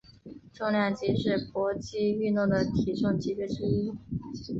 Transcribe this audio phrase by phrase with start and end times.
[0.51, 3.93] 重量级是搏击运动的体重级别之一。